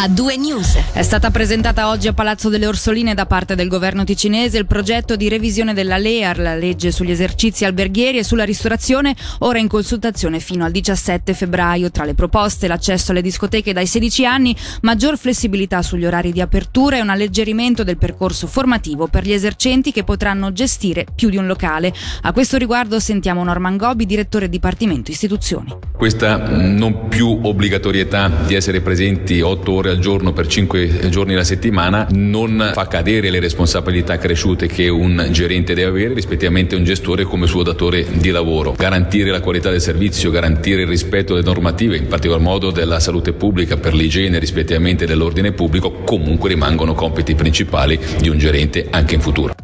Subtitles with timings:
[0.00, 0.78] a due news.
[0.92, 5.16] È stata presentata oggi a Palazzo delle Orsoline da parte del governo ticinese il progetto
[5.16, 10.38] di revisione della LEAR, la legge sugli esercizi alberghieri e sulla ristorazione, ora in consultazione
[10.38, 11.90] fino al 17 febbraio.
[11.90, 16.96] Tra le proposte l'accesso alle discoteche dai 16 anni, maggior flessibilità sugli orari di apertura
[16.96, 21.48] e un alleggerimento del percorso formativo per gli esercenti che potranno gestire più di un
[21.48, 21.92] locale.
[22.22, 25.74] A questo riguardo sentiamo Norman Gobi, direttore Dipartimento Istituzioni.
[25.96, 31.44] Questa non più obbligatorietà di essere presenti 8 ore al giorno per 5 giorni alla
[31.44, 37.24] settimana non fa cadere le responsabilità cresciute che un gerente deve avere rispettivamente un gestore
[37.24, 38.74] come suo datore di lavoro.
[38.76, 43.32] Garantire la qualità del servizio, garantire il rispetto delle normative, in particolar modo della salute
[43.32, 49.20] pubblica per l'igiene rispettivamente dell'ordine pubblico, comunque rimangono compiti principali di un gerente anche in
[49.20, 49.54] futuro.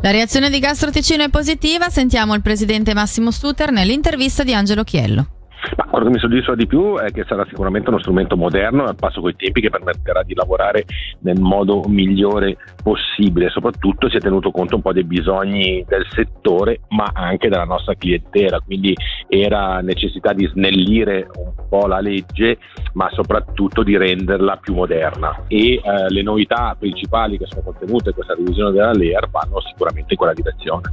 [0.00, 4.84] La reazione di Gastro Ticino è positiva, sentiamo il presidente Massimo Stuter nell'intervista di Angelo
[4.84, 5.37] Chiello.
[5.76, 8.96] Ma quello che mi soddisfa di più è che sarà sicuramente uno strumento moderno al
[8.96, 10.84] passo coi tempi che permetterà di lavorare
[11.20, 16.80] nel modo migliore possibile, soprattutto si è tenuto conto un po' dei bisogni del settore
[16.88, 18.94] ma anche della nostra clientela, quindi
[19.28, 22.58] era necessità di snellire un po' la legge
[22.94, 25.44] ma soprattutto di renderla più moderna.
[25.48, 30.12] E eh, le novità principali che sono contenute in questa revisione della LEAR vanno sicuramente
[30.12, 30.92] in quella direzione.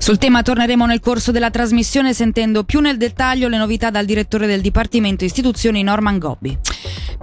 [0.00, 4.46] Sul tema torneremo nel corso della trasmissione sentendo più nel dettaglio le novità dal direttore
[4.46, 6.58] del Dipartimento Istituzioni Norman Gobbi.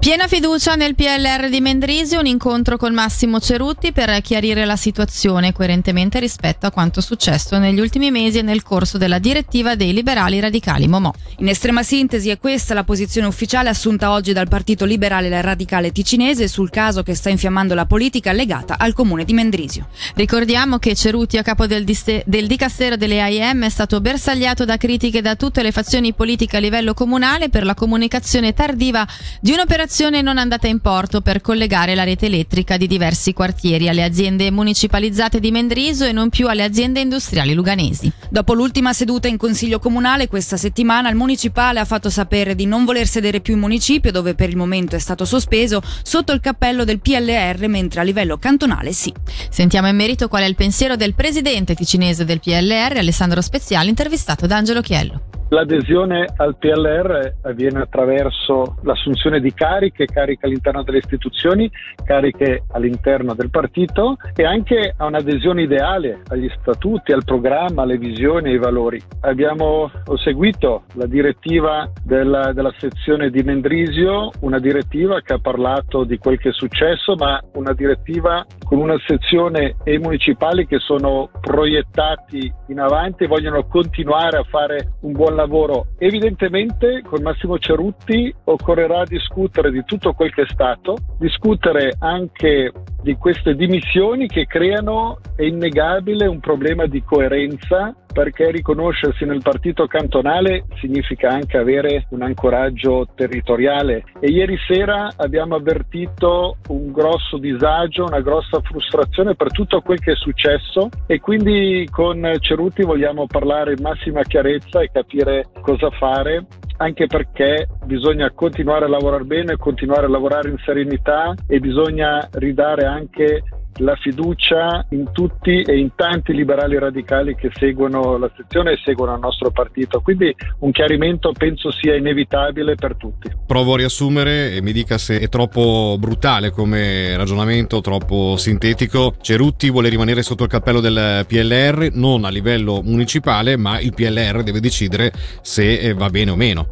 [0.07, 5.51] Piena fiducia nel PLR di Mendrisio, un incontro con Massimo Cerutti per chiarire la situazione
[5.51, 10.39] coerentemente rispetto a quanto successo negli ultimi mesi e nel corso della direttiva dei liberali
[10.39, 11.11] radicali Momò.
[11.39, 16.47] In estrema sintesi è questa la posizione ufficiale assunta oggi dal Partito Liberale Radicale Ticinese
[16.47, 19.89] sul caso che sta infiammando la politica legata al comune di Mendrisio.
[20.15, 24.77] Ricordiamo che Cerutti a capo del, diste- del Dicastero delle AIM è stato bersagliato da
[24.77, 29.05] critiche da tutte le fazioni politiche a livello comunale per la comunicazione tardiva
[29.41, 33.89] di un'operazione un'operazione non andata in porto per collegare la rete elettrica di diversi quartieri
[33.89, 38.11] alle aziende municipalizzate di Mendriso e non più alle aziende industriali luganesi.
[38.29, 42.85] Dopo l'ultima seduta in Consiglio Comunale questa settimana il Municipale ha fatto sapere di non
[42.85, 46.83] voler sedere più in municipio dove per il momento è stato sospeso sotto il cappello
[46.83, 49.11] del PLR mentre a livello cantonale sì.
[49.49, 54.45] Sentiamo in merito qual è il pensiero del presidente ticinese del PLR Alessandro Speziale intervistato
[54.45, 55.26] da Angelo Chiello.
[55.49, 61.71] L'adesione al PLR avviene attraverso l'assunzione di cariche, cariche all'interno delle istituzioni,
[62.03, 68.49] cariche all'interno del partito e anche a un'adesione ideale agli statuti, al programma, alle visioni
[68.49, 69.01] ai valori.
[69.21, 69.89] Abbiamo
[70.21, 76.39] seguito la direttiva della, della sezione di Mendrisio, una direttiva che ha parlato di quel
[76.39, 82.51] che è successo, ma una direttiva con una sezione e i municipali che sono proiettati
[82.67, 85.87] in avanti e vogliono continuare a fare un buon lavoro.
[85.97, 92.73] Evidentemente con Massimo Cerutti occorrerà discutere di tutto quel che è stato, discutere anche
[93.07, 99.85] di queste dimissioni che creano, è innegabile, un problema di coerenza perché riconoscersi nel partito
[99.85, 104.03] cantonale significa anche avere un ancoraggio territoriale.
[104.19, 110.13] E ieri sera abbiamo avvertito un grosso disagio, una grossa frustrazione per tutto quel che
[110.13, 110.89] è successo.
[111.05, 116.45] E quindi con Ceruti vogliamo parlare in massima chiarezza e capire cosa fare
[116.77, 122.85] anche perché bisogna continuare a lavorare bene, continuare a lavorare in serenità e bisogna ridare
[122.85, 123.43] anche
[123.77, 129.13] la fiducia in tutti e in tanti liberali radicali che seguono la sezione e seguono
[129.13, 130.01] il nostro partito.
[130.01, 133.31] Quindi un chiarimento penso sia inevitabile per tutti.
[133.45, 139.15] Provo a riassumere e mi dica se è troppo brutale come ragionamento, troppo sintetico.
[139.21, 144.43] Cerutti vuole rimanere sotto il cappello del PLR, non a livello municipale, ma il PLR
[144.43, 145.11] deve decidere
[145.41, 146.67] se va bene o meno.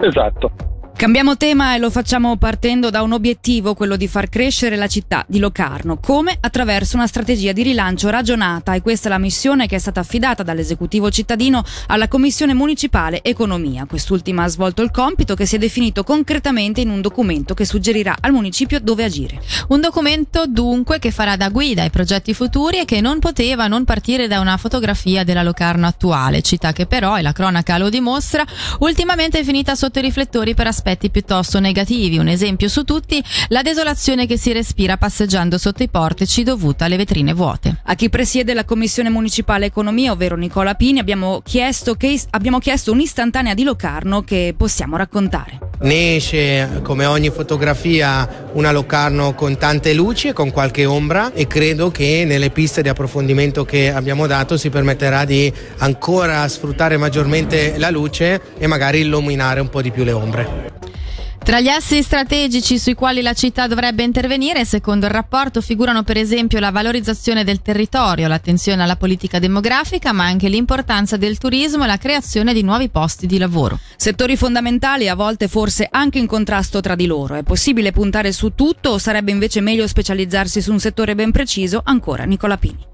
[0.00, 0.69] Esatto.
[1.00, 5.24] Cambiamo tema e lo facciamo partendo da un obiettivo, quello di far crescere la città
[5.26, 5.96] di Locarno.
[5.96, 6.36] Come?
[6.38, 10.42] Attraverso una strategia di rilancio ragionata e questa è la missione che è stata affidata
[10.42, 13.86] dall'esecutivo cittadino alla Commissione Municipale Economia.
[13.86, 18.16] Quest'ultima ha svolto il compito che si è definito concretamente in un documento che suggerirà
[18.20, 19.40] al municipio dove agire.
[19.68, 23.84] Un documento dunque che farà da guida ai progetti futuri e che non poteva non
[23.84, 28.44] partire da una fotografia della Locarno attuale, città che però, e la cronaca lo dimostra,
[28.80, 32.18] ultimamente è finita sotto i riflettori per aspetti aspetti piuttosto negativi.
[32.18, 36.96] Un esempio su tutti, la desolazione che si respira passeggiando sotto i portici dovuta alle
[36.96, 37.80] vetrine vuote.
[37.84, 42.92] A chi presiede la Commissione Municipale Economia, ovvero Nicola Pini, abbiamo chiesto, che, abbiamo chiesto
[42.92, 45.58] un'istantanea di Locarno che possiamo raccontare.
[45.82, 51.46] Ne esce come ogni fotografia una Locarno con tante luci e con qualche ombra e
[51.46, 57.78] credo che nelle piste di approfondimento che abbiamo dato si permetterà di ancora sfruttare maggiormente
[57.78, 60.79] la luce e magari illuminare un po' di più le ombre.
[61.50, 66.16] Tra gli assi strategici sui quali la città dovrebbe intervenire, secondo il rapporto, figurano per
[66.16, 71.86] esempio la valorizzazione del territorio, l'attenzione alla politica demografica, ma anche l'importanza del turismo e
[71.88, 73.80] la creazione di nuovi posti di lavoro.
[73.96, 77.34] Settori fondamentali, a volte forse anche in contrasto tra di loro.
[77.34, 81.80] È possibile puntare su tutto o sarebbe invece meglio specializzarsi su un settore ben preciso?
[81.82, 82.90] Ancora Nicola Pini.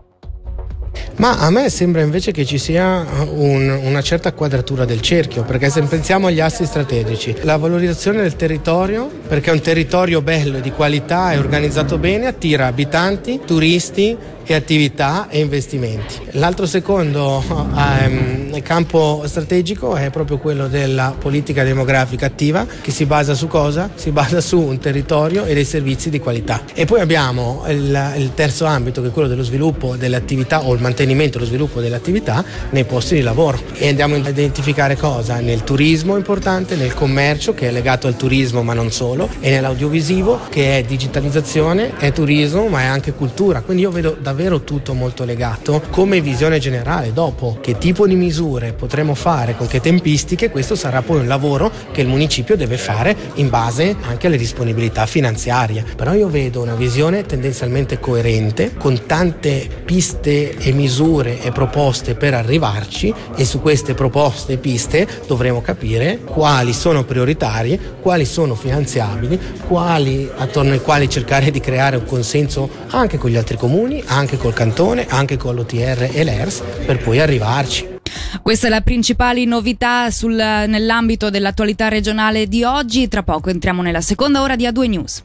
[1.16, 5.70] Ma a me sembra invece che ci sia un, una certa quadratura del cerchio, perché
[5.70, 11.32] se pensiamo agli assi strategici, la valorizzazione del territorio, perché un territorio bello, di qualità
[11.32, 14.16] e organizzato bene, attira abitanti, turisti,
[14.46, 16.20] e attività e investimenti.
[16.32, 17.42] L'altro secondo
[17.76, 23.90] ehm, campo strategico è proprio quello della politica demografica attiva che si basa su cosa?
[23.94, 26.62] Si basa su un territorio e dei servizi di qualità.
[26.74, 30.72] E poi abbiamo il, il terzo ambito che è quello dello sviluppo delle attività o
[30.72, 34.96] il mantenimento e lo sviluppo delle attività nei posti di lavoro e andiamo a identificare
[34.96, 35.40] cosa?
[35.40, 40.40] Nel turismo importante, nel commercio che è legato al turismo ma non solo e nell'audiovisivo
[40.48, 43.60] che è digitalizzazione, è turismo ma è anche cultura.
[43.60, 47.12] Quindi io vedo davvero tutto molto legato come visione generale.
[47.12, 51.70] Dopo che tipo di misure potremo fare, con che tempistiche, questo sarà poi un lavoro
[51.92, 55.84] che il municipio deve fare in base anche alle disponibilità finanziarie.
[55.96, 60.94] Però io vedo una visione tendenzialmente coerente con tante piste e misure
[61.42, 67.78] e proposte per arrivarci e su queste proposte e piste dovremo capire quali sono prioritarie,
[68.00, 73.36] quali sono finanziabili, quali, attorno ai quali cercare di creare un consenso anche con gli
[73.36, 77.94] altri comuni, anche col cantone, anche con l'OTR e l'ERS per poi arrivarci.
[78.40, 83.08] Questa è la principale novità sul, nell'ambito dell'attualità regionale di oggi.
[83.08, 85.22] Tra poco entriamo nella seconda ora di A2 News.